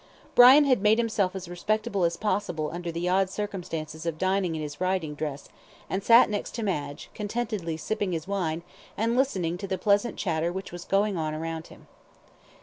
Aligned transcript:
Brian 0.33 0.63
had 0.65 0.81
made 0.81 0.97
himself 0.97 1.35
as 1.35 1.47
respectable 1.47 2.03
as 2.05 2.17
possible 2.17 2.71
under 2.73 2.91
the 2.91 3.07
odd 3.07 3.29
circumstances 3.29 4.03
of 4.07 4.17
dining 4.17 4.55
in 4.55 4.61
his 4.63 4.81
riding 4.81 5.13
dress, 5.13 5.47
and 5.91 6.03
sat 6.03 6.27
next 6.27 6.55
to 6.55 6.63
Madge, 6.63 7.11
contentedly 7.13 7.77
sipping 7.77 8.11
his 8.11 8.27
wine, 8.27 8.63
and 8.97 9.15
listening 9.15 9.59
to 9.59 9.67
the 9.67 9.77
pleasant 9.77 10.17
chatter 10.17 10.51
which 10.51 10.71
was 10.71 10.85
going 10.85 11.17
on 11.17 11.35
around 11.35 11.67
him. 11.67 11.85